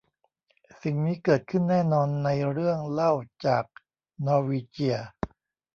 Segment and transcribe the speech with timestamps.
[0.81, 3.13] สิ่งนี้เกิดขึ้นแน่นอนในเรื่องเล่า
[3.45, 3.63] จาก
[4.25, 4.97] นอร์วีเจีย